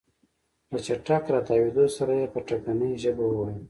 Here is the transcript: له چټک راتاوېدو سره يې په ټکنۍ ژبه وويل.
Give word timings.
له 0.71 0.79
چټک 0.85 1.23
راتاوېدو 1.33 1.85
سره 1.97 2.11
يې 2.19 2.27
په 2.33 2.39
ټکنۍ 2.47 2.93
ژبه 3.03 3.23
وويل. 3.27 3.57